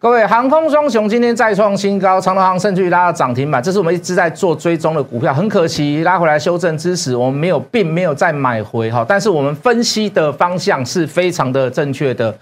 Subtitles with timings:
[0.00, 5.34] 各位，航空双雄今天再创新高，长隆航甚至于拉到涨停板，这是我们一直在做追踪的股票。
[5.34, 9.04] 很可惜，拉回来修正之时，我们没有，并没有再买回哈。
[9.08, 12.32] 但是我们分析的方向是非常的正确的。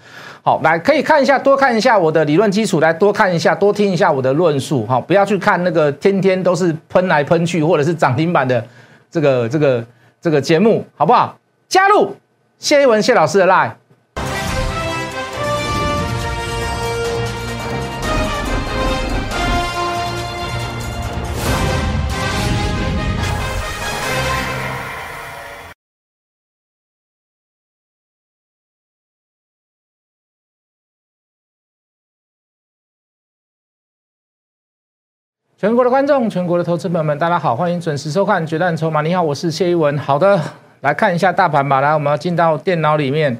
[0.43, 4.85] 好，来可以看一下，多看一下我的理论基础，来多看一下，多听一下我的论述。
[4.85, 8.63] 哈，不要去看那个天天都是喷来喷去，或者是涨停板的
[9.09, 9.83] 这个这个
[10.21, 11.35] 这个节目，好不好？
[11.67, 12.15] 加入
[12.59, 13.71] 谢一文谢老师的 line。
[35.59, 38.99] 全国的观众，全国的投资朋友们，大家好，欢迎准时收看《决战筹码》。
[39.03, 39.97] 你好，我是谢一文。
[39.97, 40.39] 好的，
[40.81, 41.81] 来看一下大盘吧。
[41.81, 43.35] 来，我们要进到电脑里面。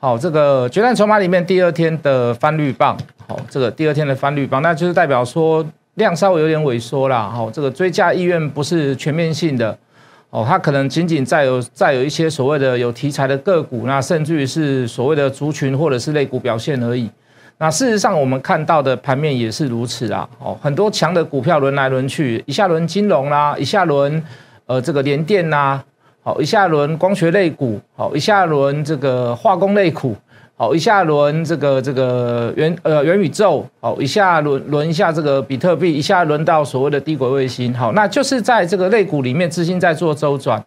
[0.00, 2.98] 好，这个《决战筹码》里面第二天的翻绿棒。
[3.28, 5.64] 好，这个第二天的翻绿棒，那就是代表说
[5.94, 7.30] 量稍微有点萎缩啦。
[7.32, 9.78] 好，这个追加意愿不是全面性的。
[10.30, 17.08] 哦，它可能仅仅再有再有一些所谓的有题材的个股，那甚至于是所谓的族群或者是类股表现而已。
[17.62, 20.26] 那事实上，我们看到的盘面也是如此啊。
[20.38, 24.22] 哦，很多强的股票轮来轮去，一下轮金融啦，一下轮
[24.64, 25.78] 呃这个联电呐，
[26.22, 30.16] 好，一下轮光学类股，好，一下轮这个化工类股，
[30.56, 40.64] 好，一下轮这个这个元呃元宇宙，好，一下轮轮一下这个比特币，一下轮到所谓的低轨卫星，好，那就是在这个类股里面资金在做周转。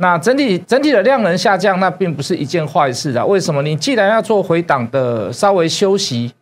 [0.00, 3.24] 那整体整体的量能下降，那并不是一件坏事啊。
[3.24, 3.60] 为什么？
[3.62, 6.32] 你既然要做回档的稍微休息，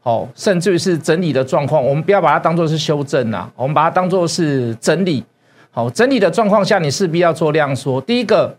[0.00, 5.22] 好，甚至于是整理的状况，我们不要把它当做是修正啊，我们把它当做是整理。
[5.70, 8.00] 好，整理的状况下，你势必要做量缩。
[8.00, 8.56] 第一个，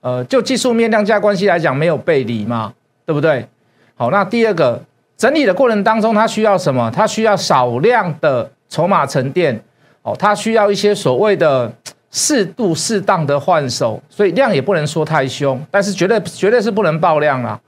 [0.00, 2.72] 呃，就技术面量价关系来讲，没有背离嘛，
[3.06, 3.46] 对不对？
[3.94, 4.82] 好，那第二个，
[5.16, 6.90] 整理的过程当中，它需要什么？
[6.92, 9.62] 它需要少量的筹码沉淀，
[10.02, 11.72] 哦，它需要一些所谓的。
[12.12, 17.58] 适度适当的换手，所以量也不能说太凶，但是绝对绝对是不能爆量了。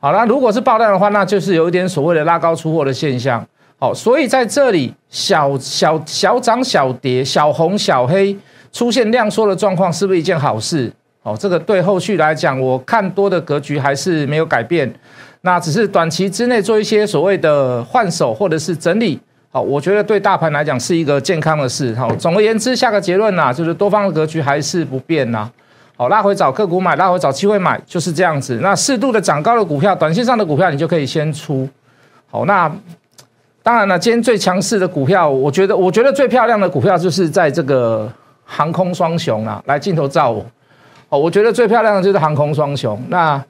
[0.00, 3.46] 好了，如果是爆量的话，那就是有一点所谓的拉高出货的现象。
[3.78, 8.34] 好，所以在这里小小小涨小跌，小红小黑
[8.72, 10.90] 出现量缩的状况，是不是一件好事？
[11.22, 14.90] 好，这个对后续来讲，我看多的格局还是没有改变，
[15.42, 19.20] 那只是短期之内做一些所谓的换手或者是整理。
[19.52, 21.92] 好，我觉得对大盘来讲是一个健康的事。
[21.96, 25.50] 好，总而言之，下个结论呐，就是多方的格局还是不变呐。
[25.96, 28.60] 好，拉回找个股买，拉回找机会买，就是这样子。
[28.62, 31.68] 那适度的涨高的股票，短线上的股票，你就可以先出。
[32.30, 32.70] 好，那
[33.60, 38.08] 当然了，今天最强势的股票，我觉得，我觉得最漂亮的股票就是在这个
[38.44, 39.60] 航空双雄啊。
[39.66, 40.46] 来，镜头照我。
[41.08, 42.96] 哦，我觉得最漂亮的就是航空双雄。
[43.08, 43.44] 那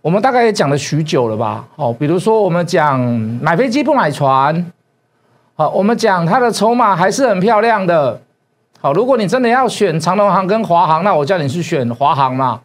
[0.00, 1.66] 我们大概也讲了许久了吧？
[1.74, 3.00] 哦，比如说我们讲
[3.42, 4.64] 买飞机不买船。
[5.60, 8.18] 好，我们讲它的筹码还是很漂亮的。
[8.80, 12.58] 好，如果你真的要选长隆行跟华航，那我叫你去选华航嘛。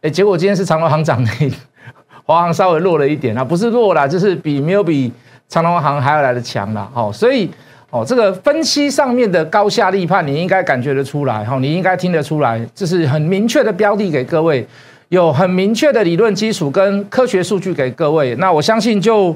[0.00, 1.48] 哎，结果今天是长隆行涨停，
[2.26, 5.12] 华航稍微弱了一点啊，不是弱了，就是比没有比
[5.48, 6.90] 长隆行还要来的强了。
[6.92, 7.48] 好，所以
[7.90, 11.44] 哦，这个分析上面的高下立判，你应该感觉得出来。
[11.44, 14.66] 哈，你应该听得出来，这是很明确的标的给各位，
[15.10, 18.34] 有很明确的理论基础跟科学数据给各位。
[18.34, 19.32] 那我相信就。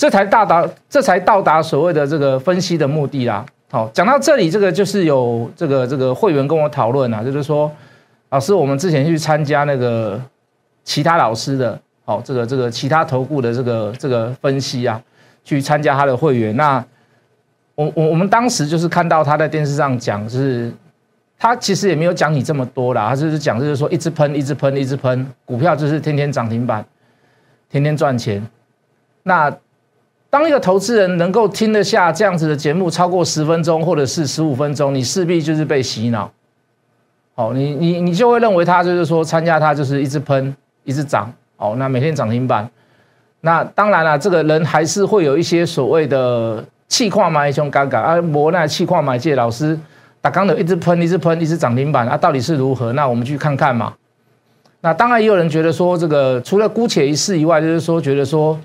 [0.00, 3.44] 这才到达，这才到达所谓的这个分析的目的啦。
[3.70, 7.70] 好，讲到这里，这个就是有这个这个会员跟我讨论啊，就是说，
[8.30, 10.18] 老师，我们之前去参加那个
[10.84, 14.98] 其他老师的，好，这个这个其他投顾的这个这个分析啊，
[15.44, 16.56] 去参加他的会员。
[16.56, 16.82] 那
[17.74, 20.72] 我我我们当时就是看到他在电视上讲，就是
[21.38, 26.82] 他其实也没有讲你这么多啦，他就是讲就是说一直喷，一直喷，一直喷，股票就是天天涨停板，
[27.68, 28.42] 天天赚钱。
[29.22, 29.54] 那
[30.30, 36.30] 当一个投资人能够听得下这样子的节目超过十分钟或者是十五分钟，你势必就是被洗脑。
[37.34, 40.54] 好，你你你就会认为他就是说参加他就是一直喷
[40.84, 42.70] 一直涨，哦，那每天涨停板。
[43.40, 49.76] 那当然了，这个人还是会有一些所谓的气矿买一种杠杆啊，磨那气矿买借老师
[50.20, 52.92] 打刚的一直喷一直喷一直涨停板啊，到底是如何？
[52.92, 53.92] 那我们去看看嘛。
[54.80, 58.56] 那当然也有人觉得说，这个除了姑且一试以外，就是说觉得说。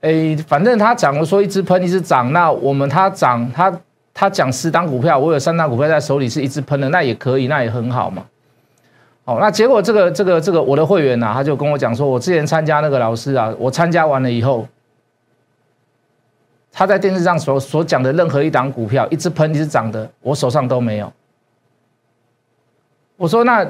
[0.00, 3.80] 哎，反正他讲了说一直喷一直涨，那我们他涨他
[4.14, 8.24] 他讲十档股票，我有三档股票在手里是一直喷的，那也可以，那也很好嘛。
[9.24, 14.68] 好，那结果这个这个这个我的会员呐，他就跟我讲说，我之前参加那个老师啊，我参加完了以后，
[16.70, 21.12] 他在电视上所所讲的任何一档股票一直喷一直涨的，我手上都没有。
[23.16, 23.66] 我说那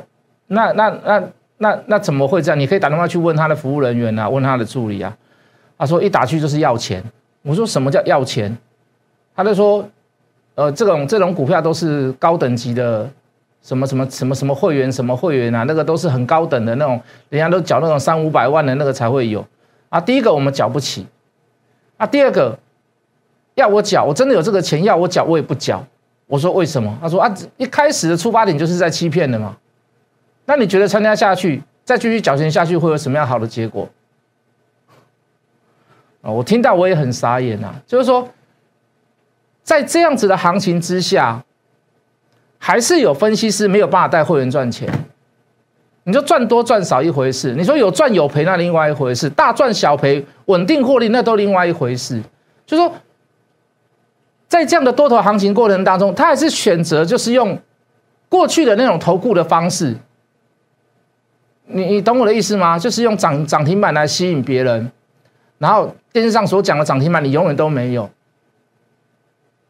[0.49, 1.23] 那那那
[1.59, 2.61] 那那怎么会这样？
[2.61, 5.17] 你可以打电话去问他的服务人员啊，问他的助理啊。
[5.79, 7.03] 他说：“一打去就是要钱，
[7.43, 8.57] 我说什么叫要钱？
[9.35, 9.87] 他就说，
[10.55, 13.09] 呃，这种这种股票都是高等级的，
[13.63, 19.47] 什么什么什么什么会员什么会员啊，那个都是很高等的那种，人家都缴那种三五百万的那个才会有
[19.91, 20.01] 啊。
[20.01, 21.07] 第一个我们缴不起，
[21.99, 22.59] 啊，第二个
[23.55, 25.85] 要我缴，我真的有这个钱要我缴，我也不缴。
[26.27, 26.99] 我说为什么？
[27.01, 29.57] 他说啊，一开始的出发点就是在欺骗的嘛。
[30.47, 33.89] 那你觉得参加下去，再继续缴钱下去会有什么样好的结果？
[36.33, 38.29] 我听到我也很傻眼啊，就是说。
[39.63, 41.43] 在这样子的行情之下，
[42.57, 44.89] 还是有分析师没有办法带会员赚钱。
[46.05, 52.23] 你说赚多赚少一回事，你说有赚有赔那另外一回事，大赚小赔稳定获利那都另外一回事。
[52.65, 52.95] 就说
[54.47, 57.61] 在这样的多头行情过程当中，他还是选择就是用
[58.29, 59.97] 过去的那种投顾的方式。
[61.65, 62.79] 你你懂我的意思吗？
[62.79, 64.93] 就是用涨涨停板来吸引别人，
[65.59, 68.11] 然后电视上所讲的涨停板你永远都没有。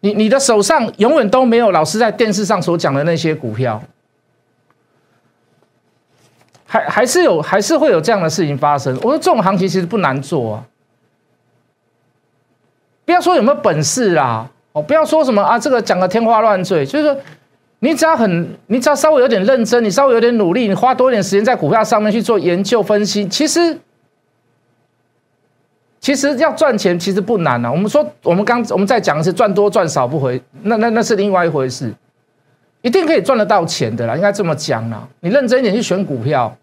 [0.01, 3.83] 你你的手上永远都没有老师在电视上所讲的那些股票，
[6.67, 8.95] 还还是有还是会有这样的事情发生。
[8.97, 10.65] 我说这种行情其实不难做啊，
[13.05, 17.17] 不要说有没有本事啦，哦，不要说什么啊，这个讲的天花乱坠，就是说
[17.79, 23.79] 你只要很，你只要稍微有点认真，你稍微有点努力，你花多一点时间在股票上面去做研究分析，其实。
[26.07, 27.73] 其实要赚钱其实不难啊。
[27.73, 31.93] 我们说，我们刚我们再讲的是赚多赚少不回，那那那是另外一回事，
[32.81, 34.15] 一定可以赚得到钱的啦。
[34.15, 36.57] 应该这么讲啦，你认真一点去选股票，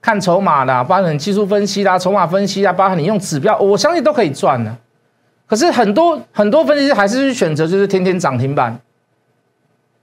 [0.00, 4.72] 看筹码啦，包含技术分析啦、筹码分析啊，包含你用指标，我相信都可以赚的。
[5.48, 8.78] 可是很多很多分析师还是去选择就是天天涨停板。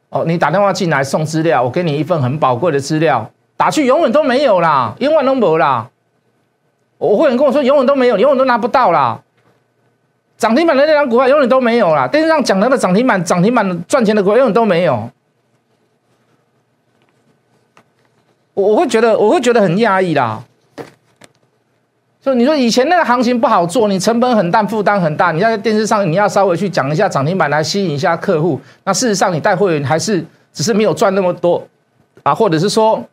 [0.10, 5.90] 哦，你打电话进来送资料，我给你一份很宝贵的资料，打去永远都没有啦，永远都没啦。
[6.98, 9.22] 我会员跟我说，永远都没有，永远都拿不到啦。
[10.38, 12.08] 涨停板的那张股票永远都没有啦。
[12.08, 15.10] 电视上讲那个涨停板、涨停板赚钱的股票永远都没有。
[18.54, 20.44] 我我会觉得，我会觉得很压抑啦。
[22.22, 25.32] 就你说以前那个行情不好做，你成本很大，负担很大。
[25.32, 31.68] 你要在电视上你要稍微去讲一下涨停板来吸引一下客户，那事实上你带会员还是只是没有赚那么多
[32.24, 33.04] 啊，或者是说。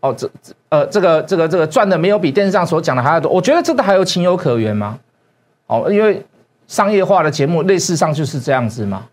[0.00, 4.98] 哦，这这呃，这个这个这个赚的没有比电视上所讲的还要多，我觉得这个还有情有可原吗？
[5.66, 6.24] 哦，因为
[6.66, 9.06] 商业化的节目类似上就是这样子嘛。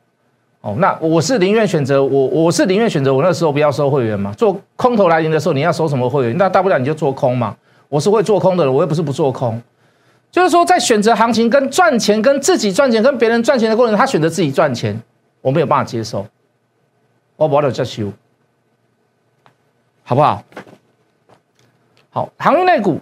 [0.61, 6.37] 哦，那我是宁愿选择我我是宁愿选择我那时候不要收会员嘛，做空头来临的时候你要收什么会员？
[6.37, 7.55] 那大不了你就做空嘛。
[7.89, 9.61] 我是会做空的人，我又不是不做空。
[10.31, 14.99] 就是说在选择行情跟赚钱跟自己赚钱跟别人赚钱的过程，他选择自己赚钱，
[15.41, 16.25] 我没有办法接受。
[17.37, 18.11] 我保留这修，
[20.03, 20.43] 好不好？
[22.17, 22.99] 好，航运类股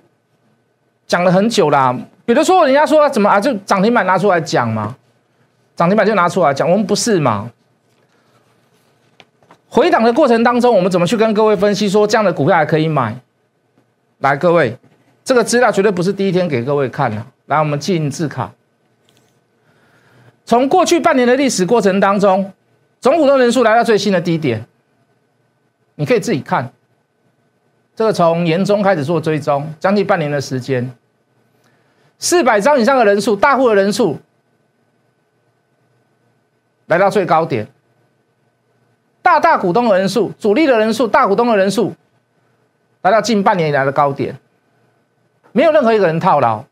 [1.08, 1.98] 讲了很久啦。
[2.26, 4.94] 比如说，人家说怎么啊，就涨停板拿出来讲嘛，
[5.74, 6.70] 涨停板就拿出来讲。
[6.70, 7.50] 我们不是嘛？
[9.70, 13.18] 回档的过程当中，我们怎么去跟各位分析说这样的股票还可以买？
[14.18, 14.78] 来，各位，
[15.24, 17.26] 这个资料绝对不是第一天给各位看的。
[17.46, 18.52] 来，我们进字卡，
[20.44, 22.52] 从过去半年的历史过程当中，
[23.00, 24.66] 总股东人数来到最新的低点，
[25.96, 26.70] 你可以自己看。
[27.96, 30.94] 这个从年中开始做追踪，将近半年的时间，
[32.20, 34.20] 四百张以上的人数，大户的人数
[36.88, 37.68] 来到最高点，
[39.22, 41.94] 大大股东的人数、主力的人数、大股东的人数
[43.02, 44.38] 来到近半年以来的高点，
[45.54, 46.66] 没有任何一个人套牢，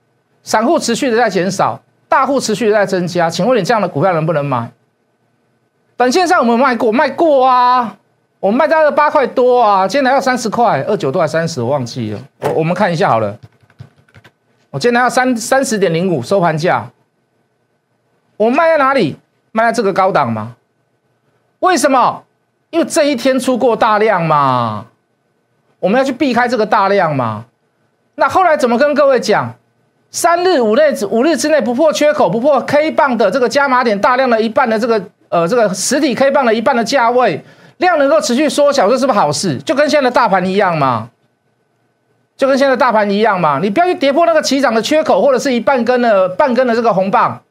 [0.44, 3.30] 散户持续的在减少，大户持续的在增加。
[3.30, 4.70] 请问你这样的股票能不能买？
[5.96, 7.98] 短线上我们卖过，卖过啊。
[8.44, 12.20] 我们卖在二八块多啊，今天来到三十块，二九多还三十，我忘记了。
[12.42, 13.40] 我我们看一下好了。
[14.70, 16.86] 我今天来到三三十点零五收盘价。
[18.36, 19.16] 我卖在哪里？
[19.54, 20.58] 卖在这个高档吗？
[21.60, 22.22] 为什么？
[22.70, 24.88] 因为这一天出过大量嘛，
[25.80, 27.46] 我们要去避开这个大量嘛。
[28.16, 29.56] 那后来怎么跟各位讲？
[30.12, 37.42] 三日五日五日之内不破缺口，不破 K 棒的这个加码点，大量的一半的这个呃这个实体 K 棒的一半的价位。
[37.84, 39.58] 量能够持续缩小，这是不是好事？
[39.58, 41.10] 就跟现在的大盘一样嘛，
[42.38, 43.60] 就跟现在大盘一样嘛。
[43.62, 47.44] 你不要去跌破那个起涨的缺口，或者是一半根的半根的这个红棒，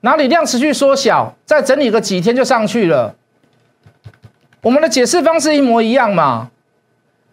[0.00, 3.14] 哪里量持续缩小，再整理个几天就上去了。
[4.62, 6.50] 我们的解释方式一模一样嘛，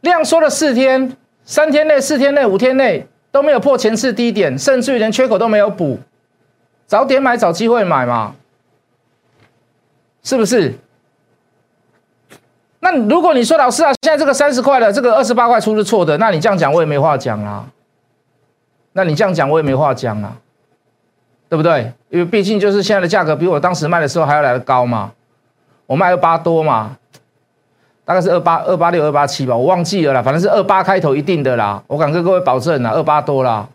[0.02, 6.00] 量缩了四天，三天内、四天内、五天内都没有破前次低点，甚至于连缺口都没有补，
[6.86, 8.36] 早点买，找机会买嘛，
[10.24, 10.76] 是不是？
[12.80, 17.66] 那如果你说老师啊，现在这个三十块的，这个二十八块出是错的，那你这样讲我也没话讲啊。
[18.94, 20.38] 那你这样讲我也没话讲啊。
[21.50, 21.90] 对不对？
[22.10, 25.10] 因为毕竟就是现在的价格比我当时卖的时候还要来的高嘛，
[25.86, 26.98] 我卖二八多嘛，
[28.04, 33.66] 大概是二八二八六二八七吧，我忘记了啦，反正是二八开头一定的啦，我敢跟各位保证啦，二八多啦，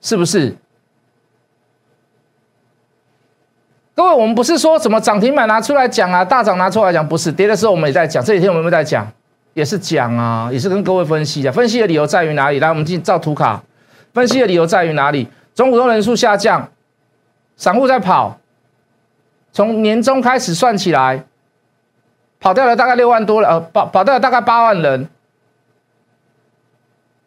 [0.00, 0.56] 是不是？
[3.98, 9.04] 各位，我们不是说什么涨停板拿出来讲啊，大涨拿出来讲，不是跌的时候我们也在讲，这几天我们也在讲？
[9.54, 11.50] 也是讲啊，也是跟各位分析的。
[11.50, 12.60] 分析的理由在于哪里？
[12.60, 13.60] 来，我们进照图卡，
[14.14, 15.26] 分析的理由在于哪里？
[15.52, 16.68] 总股东人数下降，
[17.56, 18.38] 散户在跑，
[19.50, 21.24] 从年中开始算起来，
[22.38, 25.08] 跑掉了大概六万多了，呃，跑跑掉了大概八万人，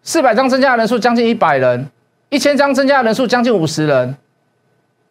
[0.03, 1.89] 四百张增加的人数将近一百人，
[2.29, 4.15] 一千张增加的人数将近五十人。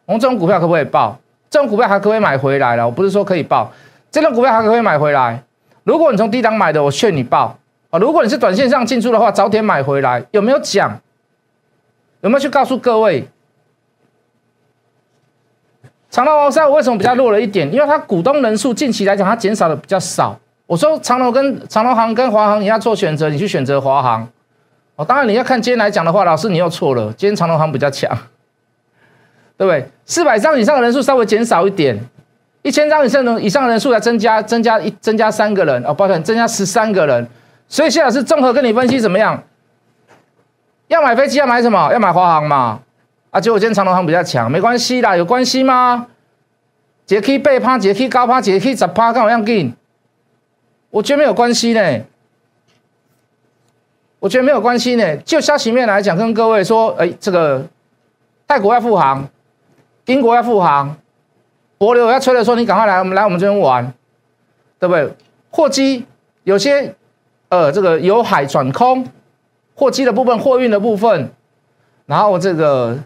[0.06, 1.20] 我们这种股票可不可以报？
[1.50, 3.70] 这种股票还可以买回来了，我不是说可以报，
[4.10, 5.42] 这种股票还可以买回来。
[5.82, 7.58] 如果你从低档买的，我劝你报
[7.90, 7.98] 啊。
[7.98, 10.24] 如果你是短线上进出的话，早点买回来。
[10.30, 11.00] 有没有讲？
[12.20, 13.26] 有没有去告诉各位？
[16.10, 17.72] 长隆王三为什么比较弱了一点？
[17.72, 20.38] 因为它股东人数近期来讲，它减少的比较少。
[20.66, 24.28] 我说长隆跟长隆行跟华航，你要做选择，你去选择华航。
[24.94, 27.12] 哦，当然你要看今天来讲的话，老师你又错了。
[27.14, 28.16] 今天长隆行比较强。
[29.60, 29.86] 对不对？
[30.06, 31.94] 四百张以上的人数稍微减少一点，
[32.62, 37.28] 一千张以上的以上的人数来增加，增加一增加三个人哦，抱歉，增加十三个人。
[37.68, 39.44] 所以谢老师综合跟你分析怎么样？
[40.88, 41.92] 要买飞机要买什么？
[41.92, 42.80] 要买华航嘛？
[43.30, 46.06] 啊，结果今天长龙航比较强，没关系啦，有关系吗？
[47.04, 49.70] 杰 K 背趴，杰 K 高趴，杰 K 十趴，干嘛样给？
[50.88, 52.00] 我觉得没有关系呢。
[54.20, 55.16] 我觉得没有关系呢。
[55.18, 57.62] 就消息面来讲，跟各位说，哎，这个
[58.48, 59.28] 泰国要复航。
[60.10, 60.96] 英国要复航，
[61.78, 63.92] 博流要催了，说你赶快来，我们来我们这边玩，
[64.80, 65.08] 对不对？
[65.50, 66.04] 货机
[66.42, 66.92] 有些，
[67.48, 69.06] 呃，这个由海转空，
[69.74, 71.30] 货机的部分、货运的部分，
[72.06, 72.98] 然后这个，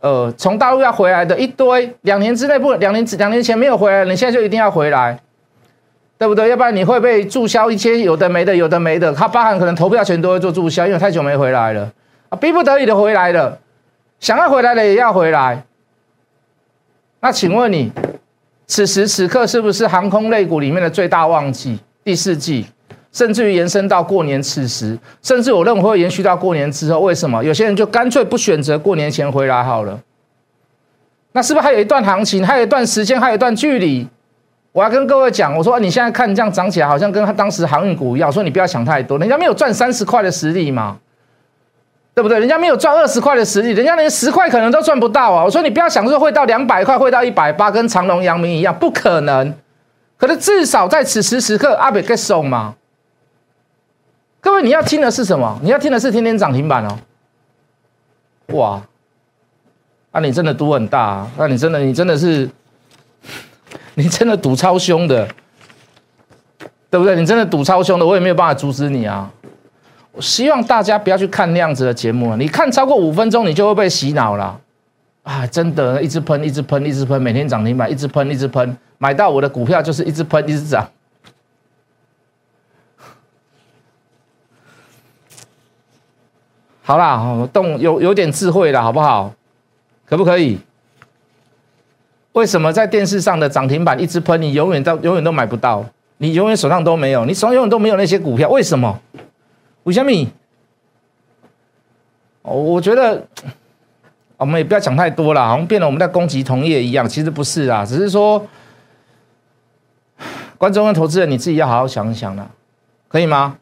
[0.00, 5.18] 呃，从大陆要回来的一堆，两年之内不，两年两年前没有回来，你现在就一定要回来，
[6.16, 6.48] 对不对？
[6.48, 11.92] 要不然你会被注销一些有的没的，有的没的，他包含可能投票权都会做注销，因为太久没回来了
[12.28, 13.58] 啊，逼不得已的回来了，
[14.20, 15.65] 想要回来的也要回来。
[17.26, 17.90] 那请问你，
[18.68, 21.76] 此时此刻是不是航空类股里面的最大旺季？
[22.04, 22.64] 第四季，
[23.10, 27.00] 甚至于延伸到过年此时，甚至我认为会延续到过年之后。
[27.00, 27.42] 为什么？
[27.42, 29.98] 有些人就干脆不选择过年前回来好了。
[31.32, 34.06] 那是不是还有一段行情，还有一段时间，还有一段距离？
[34.70, 38.30] 我要跟各位讲，我说你现在看这样涨起来，好像跟他当时航运股一样。
[38.30, 40.96] 说你不要想太多，人家没有赚三十块的实力嘛。
[42.16, 42.38] 对不对？
[42.38, 45.44] 人家没有赚二十块的实力，人家连十块可能都赚不到啊！
[45.44, 49.54] 我说你不要想说会到两百块，会到一百八，跟长隆、阳明一样，不可能。
[50.16, 52.74] 可是至少在此时此刻，阿北 get 送吗？
[54.40, 55.60] 各位，你要听的是什么？
[55.62, 56.98] 你要听的是天天涨停板哦！
[58.54, 58.82] 哇，
[60.12, 62.48] 那你真的赌很大啊，那你真的，你真的是，
[63.92, 65.28] 你真的赌超凶的，
[66.88, 67.14] 对不对？
[67.14, 69.30] 你真的赌超凶的，我也没有办法阻止你啊！
[70.20, 74.58] 希望大家不要去看那样子的节目你看超过五分钟，你就会被洗脑了
[75.22, 75.46] 啊！
[75.46, 80.88] 真的，一直喷，一直喷，一直喷，每天涨停板，一直喷，一直喷，买到我的股票就是一直喷，一直涨。
[86.82, 89.34] 好啦，动有有点智慧了，好不好？
[90.04, 90.58] 可不可以？
[92.32, 95.84] 为什么在电视上的涨停板一直喷，你永远都永远都买不到，
[96.18, 99.00] 你永远手上都没有，你手上永远都没有那些股票，为什么？
[99.86, 100.28] 五千米，
[102.42, 103.24] 我觉得
[104.36, 108.44] 我们也不要讲太多了，好像变得我们在攻击同业一样，其实不是啊，只是说
[110.58, 112.50] 观众跟投资人你自己要好好想一想了，
[113.06, 113.58] 可以吗？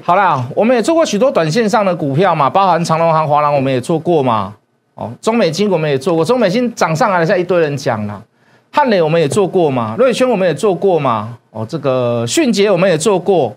[0.00, 4.54] 好啦，我们也做过许多短线上的股票嘛，包含长隆行、华廊，我们也做过嘛。
[4.94, 8.22] 哦，中美金我们也做过，中美金涨上来了，现在一堆人讲了。
[8.70, 11.36] 汉磊我们也做过嘛，瑞轩我们也做过嘛。
[11.50, 13.56] 哦，这个迅捷我们也做过。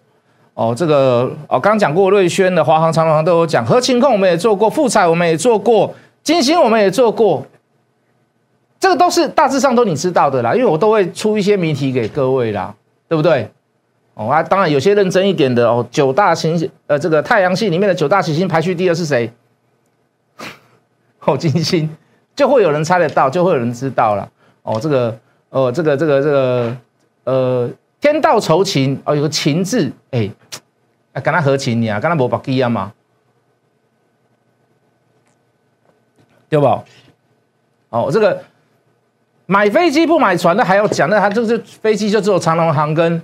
[0.56, 7.44] 哦，这个哦，刚刚讲过瑞轩的华航、长隆航都有讲，和情控我们也做过，富彩我们也做过，金星我们也做过，
[8.80, 12.76] 这个都是大致上都你知道的啦，因为我都会出一些谜题给各位啦，
[13.08, 13.50] 对不对？
[14.14, 19.34] 哦啊，当然有些认真一点的哦，九大行星，呃，这个太阳系里面的九大行星排序第二是谁？
[21.26, 21.90] 哦，金星，
[22.36, 24.30] 就会有人猜得到，就会有人知道了。
[24.62, 25.18] 哦，这个，
[25.50, 26.78] 哦，这个，这个，这个，
[27.24, 27.70] 呃。
[28.04, 30.30] 天道酬勤哦，有个勤字，哎，
[31.14, 32.92] 啊，跟他合情你啊，跟他无白鸡啊嘛，
[36.50, 36.66] 对不？
[37.88, 38.44] 哦，这个
[39.46, 43.22] 买飞机不买船的还要讲，那他就是飞机就只有长龙航跟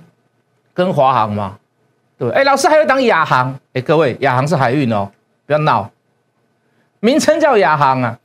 [0.72, 1.58] 跟华航嘛，
[2.16, 2.34] 对不？
[2.34, 5.10] 哎，老师还有档亚航，哎，各位，亚航是海运哦，
[5.44, 5.90] 不要闹，
[7.00, 8.18] 名称叫亚航啊，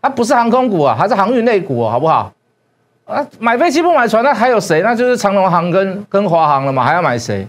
[0.00, 2.32] 它不是航空股啊，它是航运类股哦，好不好？
[3.08, 4.82] 啊，买飞机不买船，那还有谁？
[4.82, 7.48] 那就是长龙航跟跟华航了嘛，还要买谁？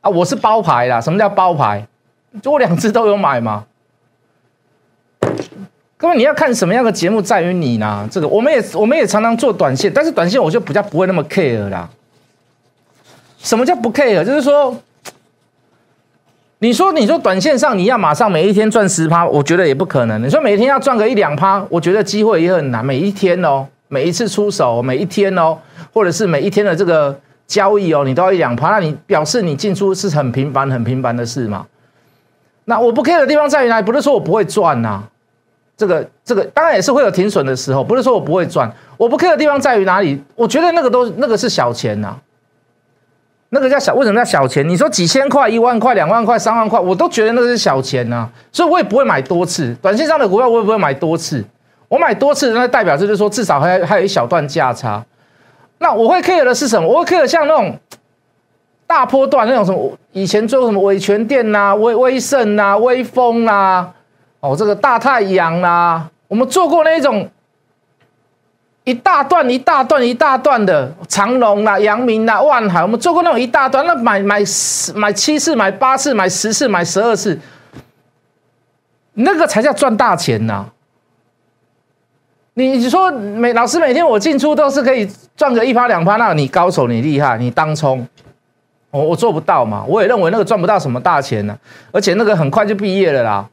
[0.00, 1.00] 啊，我是包牌啦。
[1.00, 1.84] 什么叫包牌？
[2.40, 3.64] 就我两只都有买嘛。
[5.96, 8.08] 各位，你要看什么样的节目，在于你呢。
[8.12, 11.88] 这个我们也我们也常常做短线，但是短线我就比较不会那么 care 啦。
[13.38, 14.24] 什么叫不 care？
[14.24, 14.76] 就是说。
[16.58, 20.22] 你说，你说短线上你要马上每一天赚十趴，我觉得也不可能。
[20.22, 22.82] 你说每天要赚个一两趴，我觉得机会也很难。
[22.82, 23.66] 每一天哦，
[23.96, 25.56] 每一次出手，每一天哦，
[25.90, 31.66] 或者是每一天的这个交易哦，你都要一两趴，那你表示你进出是很频繁、很频繁的事嘛？
[32.66, 33.86] 那我不 care 的地方在于哪里？
[33.86, 35.02] 不是说我不会赚呐，
[35.78, 38.70] 这个这个当然也是会有停损的时候，不是说我不会赚。
[38.98, 40.22] 我不 care 的地方在于哪里？
[40.34, 42.14] 我觉得那个都那个是小钱呐。
[43.48, 44.68] 那个叫小，为什么叫小钱？
[44.68, 49.74] 你说几千块、一万块、两万块、三万块，我都觉得那个是小钱呐，所以我也不会买多次。
[49.80, 51.42] 短线上的股票我也不会买多次，
[51.88, 55.04] 我买多次那代表就是说至少还还有一小段价差。
[55.78, 56.88] 那我会 care 的是什么？
[56.88, 57.78] 我会 care 像那种
[58.86, 63.88] 大波段那种什么，以前做什么伟权店呐、威威盛呐、威风呐，
[64.40, 67.28] 哦，这个大太阳呐，我们做过那种。
[68.84, 74.44] 一大段一大段一大段的长隆啦、阳明啦、万海，我们做过那种一大段，那买买
[74.94, 77.36] 买七次、买八次、买十次、买十二次，
[79.14, 80.64] 那个才叫赚大钱呐！
[82.58, 88.06] 你说每老师每天我进出都是可以赚个一趴两趴，那你高手你厉害，你当冲，
[88.90, 89.84] 我我做不到嘛？
[89.86, 91.58] 我也认为那个赚不到什么大钱呢，
[91.92, 93.48] 而且那个很快就毕业了啦。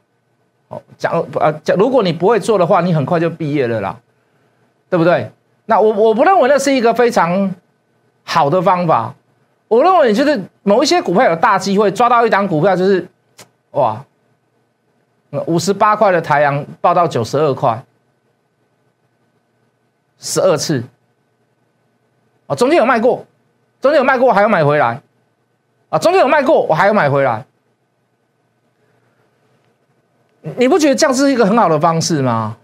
[0.68, 3.96] 哦，讲啊讲，如果你不会做的话，你很快就毕业了啦。
[4.90, 5.28] 对不对？
[5.66, 7.52] 那我我不认为那是一个非常
[8.22, 9.12] 好的方法。
[9.66, 13.04] 我认为就是某一些股票有大机会抓到一档股票，就是
[13.72, 14.00] 哇，
[15.46, 17.82] 五十八块的太阳报到九十二块，
[20.24, 20.82] 十二次
[22.46, 23.26] 啊，中间有卖过，
[23.80, 24.98] 中间有卖过，还要买回来
[25.90, 27.44] 啊，中间有卖过，我还要买回来。
[30.56, 32.56] 你不觉得这样是一个很好的方式吗？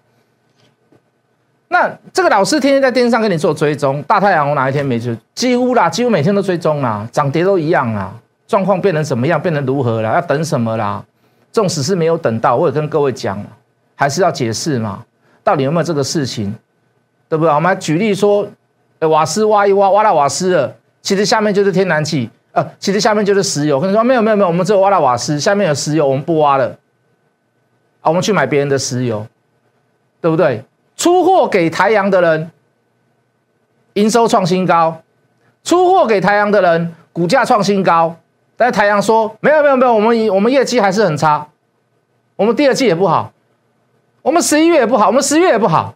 [1.69, 5.17] 那这个老师天天在电视上跟你做追踪，大太阳我哪一天没追？
[5.35, 8.13] 几乎啦，几乎每天都追踪啦，涨跌都一样啦，
[8.47, 10.15] 状况变成怎么样，变成如何了？
[10.15, 11.05] 要等什么啦？
[11.53, 13.43] 纵使是没有等到，我也跟各位讲，
[13.95, 15.05] 还是要解释嘛，
[15.45, 16.55] 到底有没有这个事情，
[17.31, 17.55] 对不对？
[17.55, 18.45] 我们举例说，
[18.99, 23.79] 瓦斯挖一挖，挖到瓦斯了，其实下面就是天然气，呃，其实下面就是石油。
[23.79, 26.77] 跟你说没有没有没有，我们只有挖到瓦斯，下面有石油，我们不挖了，
[28.01, 29.25] 啊，我们去买别人的石油，
[30.21, 30.65] 对不对？
[30.97, 32.51] 出货给台阳的人，
[33.93, 35.01] 营收创新高；
[35.63, 38.17] 出货给台阳的人，股价创新高。
[38.57, 41.47] 但是台阳说没有没有没有，我们我们业绩还是很差，
[42.35, 43.33] 我们第二季也不好，
[44.21, 45.95] 我们十一月也不好，我们十月也不好。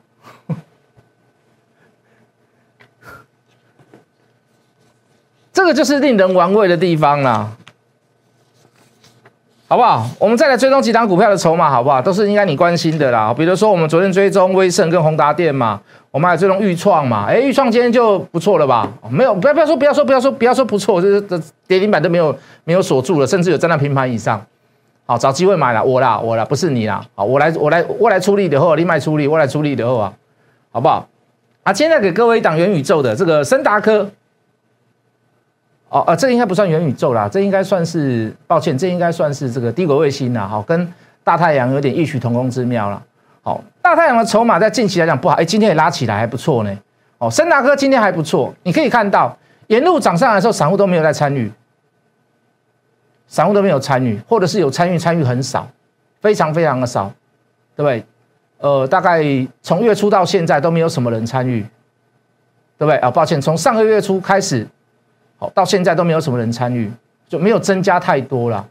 [5.54, 7.48] 这个就是令人玩味的地方啦。
[9.66, 10.06] 好不好？
[10.18, 12.02] 我们再来追踪几档股票的筹码，好不好？
[12.02, 13.32] 都是应该你关心的啦。
[13.32, 17.24] 比如说，我们昨天追踪威盛跟宏达电嘛，我们还追踪裕创嘛。
[17.26, 18.88] 哎，裕创今天就不错了吧？
[19.08, 24.44] 没有，不要不要说，不要说，不要说，不要说不错，就是这跌停板都没有没有锁住了，甚至有站到平盘以上。
[25.06, 27.04] 好，找机会买了，我啦，我啦，不是你啦。
[27.14, 30.12] 好，我来，我来，我来出力的后，你卖出力，我来出力的后啊，
[30.72, 31.08] 好不好？
[31.62, 34.10] 啊，今天给各位一档元宇宙的这个森达科。
[35.90, 40.92] 哦，呃，这应该不算元宇宙啦，这应该算是，抱歉，这应该算是这个低轨卫星啦，好，跟
[41.22, 43.00] 大太阳有点异曲同工之妙了。
[43.42, 46.78] 好，大太阳的筹码在近期来讲不好，哎，今天也拉起来还不错呢。
[47.18, 49.36] 哦，森达科今天还不错，你可以看到
[49.68, 51.52] 沿路涨上来的时候，散户都没有在参与，
[53.28, 55.68] 散户都没有参与，或者是有参与，参与很少，
[56.20, 57.12] 非常非常的少，
[57.76, 58.04] 对不对？
[58.58, 59.22] 呃，大概
[59.62, 61.60] 从月初到现在都没有什么人参与，
[62.76, 62.96] 对不对？
[62.96, 64.66] 啊，抱歉，从上个月初开始。
[65.36, 66.90] 好，到现在都没有什么人参与，
[67.28, 68.66] 就没有增加太多了。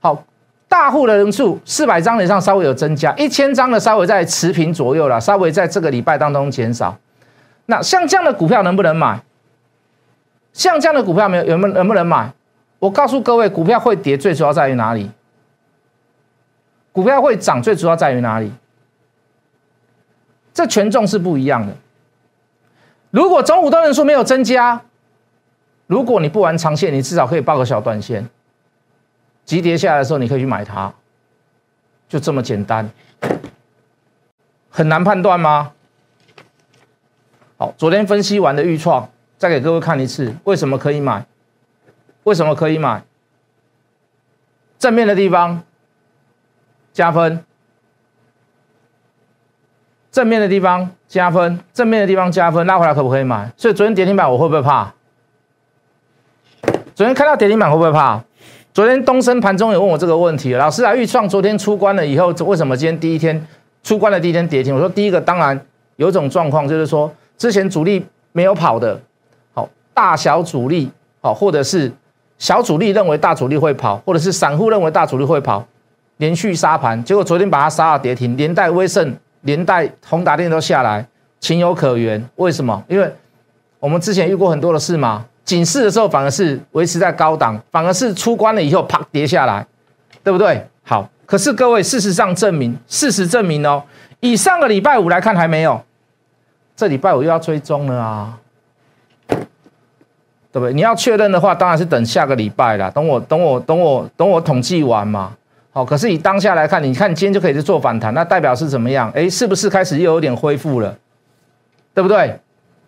[0.00, 0.24] 好，
[0.68, 6.96] 大户的人数四百张以上稍微有增加，一千张的稍微在持平左右了，稍微在这个礼拜当中减少。
[7.66, 9.20] 那像这样的股票能不能买？
[10.52, 12.32] 像这样的股票没有，有没有能不能买？
[12.78, 15.10] 我告诉各位，股票会跌最主要在于哪里？
[16.92, 18.50] 股票会涨最主要在于哪里？
[20.54, 21.74] 这权重是不一样的。
[23.10, 24.80] 如果总股东人数没有增加，
[25.86, 28.28] 如果你不玩长线，你至少可以报个小短线。
[29.44, 30.92] 急跌下来的时候，你可以去买它，
[32.08, 32.90] 就这么简单。
[34.68, 35.72] 很难判断吗？
[37.56, 41.24] 好，昨天分析完的预创，再给各位看一次，为什么可以买？
[42.24, 43.04] 为什么可以买？
[44.78, 45.62] 正面的地方
[46.92, 47.44] 加分，
[50.10, 53.52] 正面的地方加分，正面的地方加分，拉回来可不可以买？
[53.56, 54.92] 所以昨天跌停板我会不会怕？
[56.96, 58.18] 昨天看到跌停板会不会怕？
[58.72, 63.46] 昨天东升盘中也问我这个问题，老师啊，预创昨天出关了以后，为什么今天第一天
[63.82, 64.74] 出关的第一天跌停？
[64.74, 65.60] 我说第一个当然
[65.96, 68.98] 有种状况，就是说之前主力没有跑的，
[69.52, 71.92] 好大小主力，好或者是
[72.38, 75.66] 小主力认为大主力会跑，或者是散户认为大主力会跑，
[76.16, 81.06] 连续杀盘，结果昨天把它杀到跌停，连带威盛、连带宏达电都下来，
[81.40, 82.26] 情有可原。
[82.36, 82.82] 为什么？
[82.88, 83.12] 因为
[83.80, 85.26] 我们之前遇过很多的事嘛。
[85.46, 89.64] 警示的时候反而是维持在高档，反而是出关了以后啪跌下来，
[90.22, 90.66] 对不对？
[90.82, 93.82] 好，可是各位，事实上证明，事实证明哦，
[94.20, 95.80] 以上个礼拜五来看还没有，
[96.76, 98.38] 这礼拜五又要追踪了啊，
[99.28, 99.38] 对
[100.52, 100.72] 不对？
[100.72, 105.32] 你要确认的话，当然是等下个礼拜了，等我等我等我等我统计完嘛。
[105.70, 109.12] 好，可是以当下来看，你看今天就可以去做反弹，那代表是怎么样？
[109.14, 110.96] 哎，是不是开始又有点恢复了？
[111.94, 112.40] 对不对？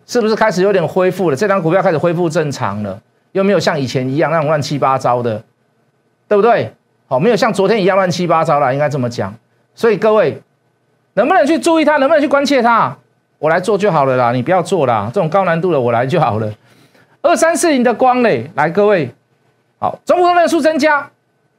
[0.09, 1.35] 是不是开始有点恢复了？
[1.35, 2.99] 这张股票开始恢复正常了，
[3.33, 5.39] 又没有像以前一样那种乱七八糟的，
[6.27, 6.73] 对不对？
[7.07, 9.31] 好，没有像昨天一样乱七八糟了，应该这么讲。
[9.75, 10.41] 所以各位，
[11.13, 11.97] 能不能去注意它？
[11.97, 12.97] 能不能去关切它？
[13.37, 15.11] 我来做就好了啦，你不要做啦。
[15.13, 16.51] 这种高难度的我来就好了。
[17.21, 19.13] 二三四零的光嘞，来各位，
[19.77, 21.07] 好，中股通人数增加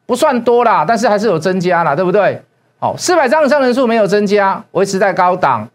[0.06, 2.42] 不算多啦，但是还是有增加啦，对不对？
[2.80, 5.68] 好，四百张以上人数没有增加，维持在高档。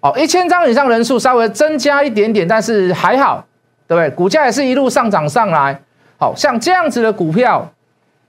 [0.00, 3.44] 哦，一千张以上人数稍微增加一点点，但是还好，
[3.86, 4.10] 对不对？
[4.16, 5.80] 股价也是一路上涨上来。
[6.18, 7.66] 好像这样子的股票，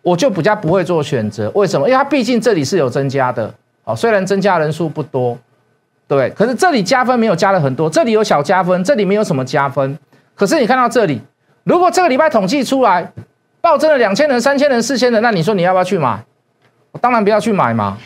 [0.02, 1.52] 我就比较不会做选择。
[1.54, 1.86] 为什么？
[1.90, 3.54] 因为它毕竟这里是有增加的。
[3.84, 5.38] 哦，虽然增加人数不多，
[6.08, 6.30] 对不对？
[6.30, 10.00] 可是这里加分没有加了很多，这里有小加分，这里没有什么加分。
[10.36, 11.22] 可是你看到这里，
[11.66, 13.12] 如果这个礼拜统计出来
[13.60, 16.24] 暴增了两千人、三千人、四千人，那你说你要不要去买？
[16.94, 17.98] 我当然不要去买嘛，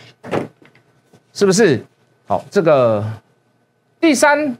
[1.31, 1.85] 是不是？
[2.25, 3.03] 好，这个。
[4.05, 4.55] 第三，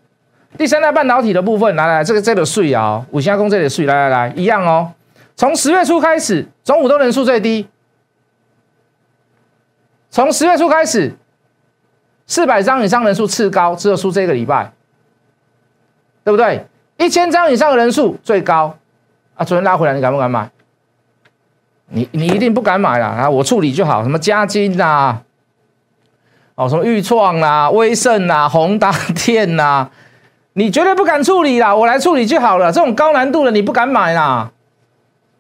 [0.58, 4.92] 第三代半导体的部分，来来，这个这个税啊，五星工这里的税，来来来，一样哦。
[5.36, 7.68] 从十月初开始，总股东人数最低。
[10.10, 11.14] 从十月初开始，
[12.26, 14.72] 四百张以上人数次高，只有输这个礼拜，
[16.24, 16.66] 对不对？
[16.98, 18.76] 一千张以上的人数最高
[19.36, 19.46] 啊！
[19.46, 20.50] 昨天拉回来，你敢不敢买？
[21.90, 23.30] 你你一定不敢买了啊！
[23.30, 25.22] 我处理就好，什么加金呐？
[26.56, 28.92] 哦，什么豫创啦、威盛啦、宏达
[29.26, 29.90] 电呐，
[30.54, 32.72] 你绝对不敢处理啦，我来处理就好了。
[32.72, 34.50] 这种高难度的你不敢买啦。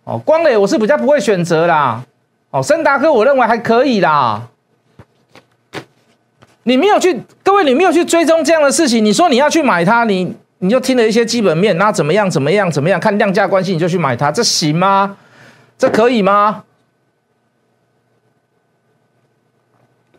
[0.04, 2.04] 哦，光磊我是比较不会选择啦。
[2.52, 4.42] 哦，森达科我认为还可以啦。
[6.64, 15.16] 你没有去，各位你没有去追踪这样的事情，你说你要去买它，你你就听了一些基本面，那怎么样怎么样怎么样，看量价关系你就去买它，这行吗？
[15.78, 16.64] 这可以吗？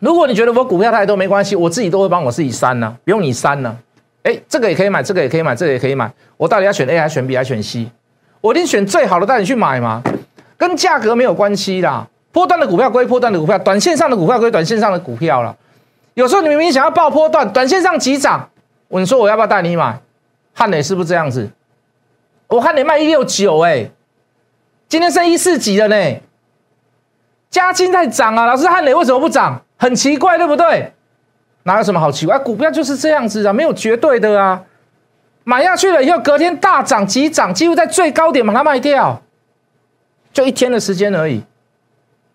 [0.07, 3.77] 如果你觉得我股票太多没关系，我自己都会帮我自己删呢，不用你删呢。
[4.23, 6.09] 哎，这个也可以买，这个也可以买，这个也可以买。
[6.37, 7.91] 我到底要选 A 还是选 B 还是选 C？
[8.41, 10.01] 我一定选最好的带你去买嘛，
[10.57, 12.07] 跟价格没有关系啦。
[12.31, 15.57] 波段的股票归波段的股票，短线上的股票归短线上的股票了。
[16.15, 18.49] 有时候你明明想要爆波段，短线上急涨，
[18.87, 19.99] 我你说我要不要带你买？
[20.55, 21.51] 汉磊是不是这样子？
[22.47, 23.91] 我汉磊卖一六九，哎，
[24.89, 26.21] 今天升一四几了呢？
[27.51, 29.63] 嘉金在涨啊，老师汉磊为什么不涨？
[29.77, 30.93] 很奇怪，对不对？
[31.65, 32.39] 哪有什么好奇怪？
[32.39, 34.63] 股票就是这样子啊，没有绝对的啊。
[35.43, 39.21] 买下去了以后，隔天大涨急涨，几乎在最高点把它卖掉，
[40.33, 41.43] 就一天的时间而已，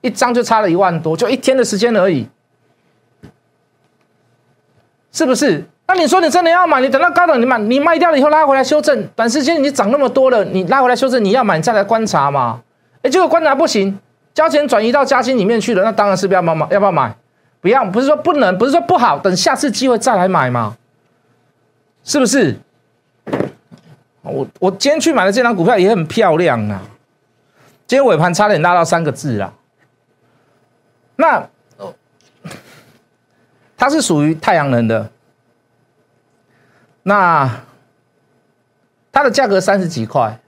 [0.02, 2.28] 一张就差了一万多，就一天的时间而已，
[5.12, 5.66] 是不是？
[5.88, 6.80] 那你说你真的要买？
[6.80, 12.62] 你等到高档你买，你卖掉了以后拉回来修正，短时间你涨那么多了，你拉回来修正，你要买你再来观察嘛？
[13.02, 14.00] 哎，结果观察不行，
[14.34, 17.14] 交钱转移到加金里面去了，那当然是不要买，要不要买？
[17.62, 20.76] 不要，不是说不能，不是说不好，等下次机会再来买嘛，
[22.04, 22.58] 是不是？
[24.24, 26.82] 我我今天去买的这张股票也很漂亮啊，
[27.86, 29.54] 今天尾盘差点拉到三个字啦。
[31.16, 31.48] 那
[33.78, 35.12] 它是属于太阳能的，
[37.04, 37.62] 那
[39.12, 40.40] 它的价格三十几块，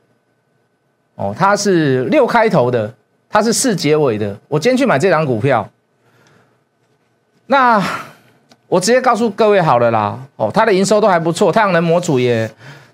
[1.13, 2.91] 哦，它是六开头的，
[3.29, 4.39] 它是四结尾的。
[4.47, 5.69] 我今天去买这张股票。
[7.47, 7.81] 那
[8.67, 12.49] 我直接告诉各位好了啦，哦，它的营收都还不错，太阳能模组也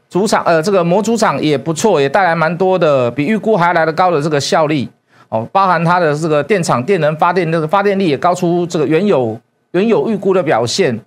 [0.10, 4.90] 主厂呃，这个模组厂也不错，也带来蛮多的，比预估还来的高的这个效力
[5.30, 9.40] 哦，包含它的这个电厂电能发电这个发电力也高出这个原有
[9.72, 11.00] 原有预估的表现。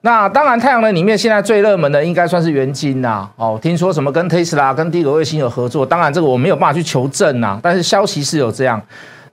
[0.00, 8.80] 那当然，太阳能里面现在最热门的应该算是元晶呐，哦，听说什么跟特斯拉跟低轨卫星有合作，当然这个我没有办法去求证呐，但是消息是有这样。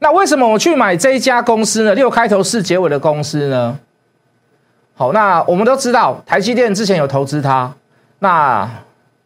[0.04, 1.94] 那为什么我去买这一家公司呢？
[1.94, 3.78] 六开头四结尾的公司呢？
[4.96, 7.72] 好，那我们都知道台积电之前有投资它，
[8.18, 8.68] 那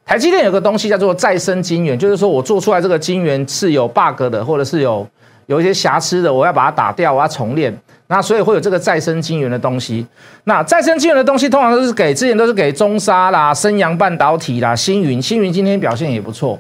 [0.06, 5.08] 台积电有个东西叫做再生晶圆，就是说我做出来这个晶圆是有 bug 的，或者是有
[5.46, 7.74] 有一些瑕疵的，我要把它打掉，我要重练。
[8.08, 10.06] 那所以会有这个再生晶圆的东西。
[10.44, 15.22] 那再生晶圆的东西通常都是给之前都是给中沙啦、升阳半导体啦、星云。
[15.22, 16.60] 星云今天表现也不错。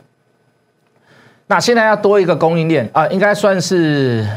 [1.48, 4.28] 那现在要多一个供应链啊，应该算是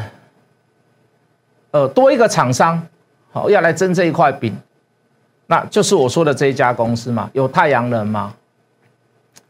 [1.71, 2.81] 呃多一个厂商，
[3.31, 4.57] 好要来争这一块饼。
[5.47, 8.35] 那就是我说的这一家公司嘛，有太阳能嘛，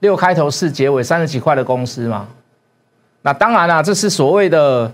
[0.01, 2.29] 六开头四结尾三十几块的公司嘛。
[3.23, 4.93] 那当然啦，这是所谓的。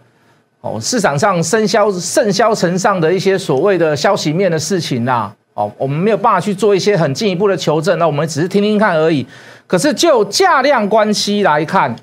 [0.66, 9.26] 哦，市场上盛销盛销成上的一些所谓的消息面的事情啦，哦，我们没有办法去做一些很进一步的求证，那我们只是听听看而已。
[9.66, 11.94] 可是就价量关系来看，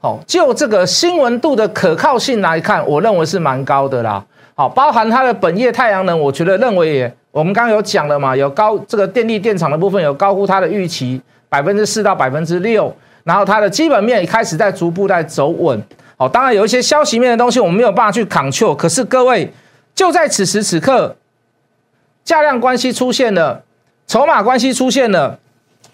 [0.00, 4.24] 哦，就这个新闻度的可靠性来看，我认为是蛮高的啦。
[4.54, 15.82] 好，包含它的本业太阳能，我觉得认为也，我们刚刚有讲了嘛，有高这个电力电厂的部分有高估它的预期百分之四到百分之六，然后它的基本面开始在逐步在走稳。
[16.16, 18.76] 哦，当然有一些消息面的东西，我们没有办法去 control。
[18.76, 19.50] 可是各位，
[19.94, 21.16] 就在此时此刻，
[22.24, 23.62] 价量关系出现了，
[24.06, 25.38] 筹码关系出现了，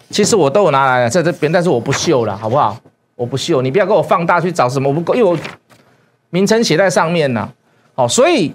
[0.09, 2.77] 其实我都有拿来了，在这边，但是我不秀了，好不好？
[3.17, 5.37] 我不秀，你不要给我放大去找什么，我不，因为我
[6.29, 7.51] 名称写在上面呢。
[7.95, 8.53] 哦，所以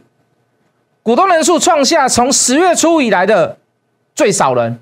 [1.02, 3.58] 股东人数创下从十月初以来的
[4.14, 4.78] 最少人。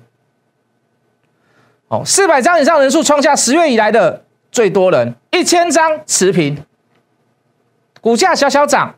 [1.87, 6.57] 哦，四百张以上人数创下十月以来的最多人，一千张持平。
[7.99, 8.95] 股价小小涨，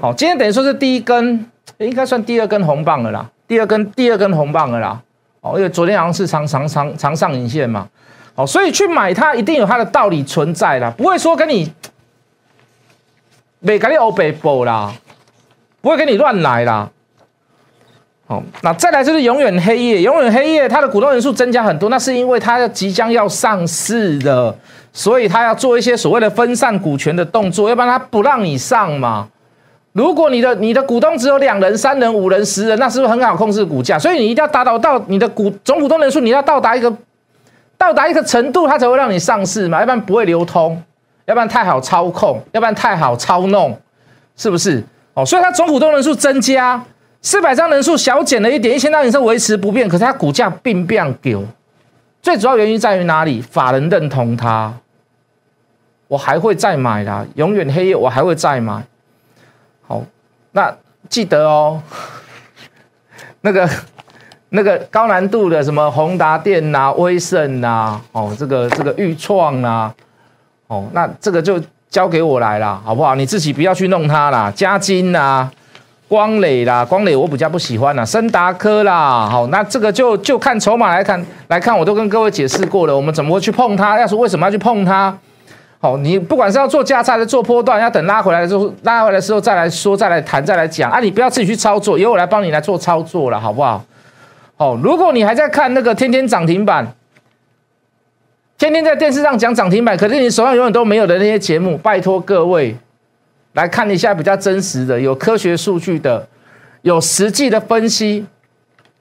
[0.00, 1.44] 好，今天等于说是第一根，
[1.78, 5.02] 应该算第二根红棒了啦，第二根第二根红棒了啦，
[5.40, 7.88] 哦，因为昨天好像是长长长长上影线嘛，
[8.34, 11.72] 好，所以去买它一定有它的道理存在啦，不会说跟你
[13.60, 14.92] 没跟你欧北波啦，
[15.80, 16.90] 不会跟你乱来啦，
[18.26, 24.56] 好，那再来就是永远黑夜，永远黑夜，它的股东人数增加很多，那是因为它要即将要上市的。
[24.92, 29.28] 所以它要做一些所谓的分散股权的动作，要不然它不让你上嘛。
[29.92, 33.96] 如果你的你的股东只有两人、三人、五人、十人，那是不是很好控制股价？
[33.96, 36.92] 所以你一定要达到到你的股总股东人数，你要到达一个
[37.80, 40.80] 到达一个程度，它才会让你上市嘛，要不然不会流通，
[41.24, 43.80] 要不然太好操控，要不然太好操弄，
[44.36, 44.84] 是不是？
[45.14, 46.84] 哦，所以它总股东人数增加，
[47.22, 51.42] 四百张人数小减了一点，一千张人数维持不变，可是它股价并不丢。
[52.20, 53.40] 最主要原因在于哪里？
[53.40, 54.74] 法人认同它，
[56.06, 57.24] 我还会再买啦。
[57.36, 58.84] 永远黑夜，我还会再买。
[59.88, 60.04] 好，
[60.52, 60.76] 那
[61.08, 61.82] 记得哦，
[63.40, 63.66] 那个
[64.50, 69.92] 那个高难度的什么宏达电呐、威盛呐，哦，这个这个豫创呐，
[70.66, 73.14] 哦，那这个就交给我来啦，好不好？
[73.14, 75.50] 你自己不要去弄它啦，加金呐。
[76.08, 83.96] 光磊啦，光磊我比较不喜欢啦，森达科啦，好，那这个就就看筹码来看来看，我都跟各位解释过了，我们怎么会去碰它？
[83.96, 85.16] 要是为什么要去碰它？
[85.78, 90.98] 好，你不管是要做价差还是做波段，要等拉回来的时候，拉回来的时候再来说，再来谈，再来讲啊！
[90.98, 93.80] 你不要自己去操作，由我来帮你来做操作了，好不好？
[94.60, 96.94] 哦，如果你还在看那个天天涨停板，
[98.58, 102.76] 天天在电视上讲涨停板，可是你手上永远都没有的那些节目，拜托各位。
[103.54, 106.28] 来看一下比较真实的、有科学数据的、
[106.82, 108.26] 有实际的分析、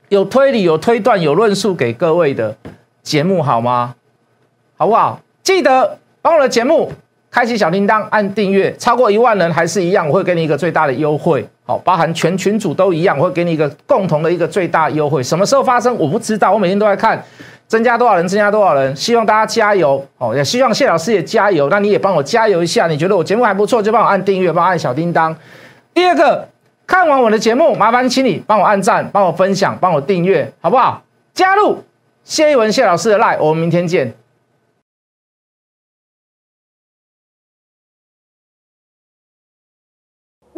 [0.08, 2.56] 有推理、有推断、有论述给各位的
[3.04, 3.96] 节目好吗？
[4.78, 5.20] 好不好？
[5.44, 6.94] 记得帮我的节目
[7.32, 11.48] 开启小铃铛、按订阅，超过一万人还是一样，我会给你一个最大的优惠。
[11.66, 15.22] 好，包含全群组都一样，我会给你一个共同的一个最大优惠。
[15.22, 15.96] 什么时候发生？
[15.98, 17.24] 我不知道，我每天都在看。
[17.68, 18.28] 增加多少人？
[18.28, 18.96] 增加多少人？
[18.96, 20.36] 希望大家加油哦！
[20.36, 21.70] 也希望谢老师也加油。
[21.70, 22.88] 那你也帮我加油一下。
[22.88, 25.38] 你觉得我节目还不错，就帮我按订阅，帮我按小叮当。
[25.94, 26.48] 第二个，
[26.88, 31.04] 看完我的节目，麻烦请你帮我按赞，帮我分享，帮我订阅，好不好？
[31.36, 31.84] 加入
[32.24, 34.12] 谢一文谢老师的 line，我们明天见。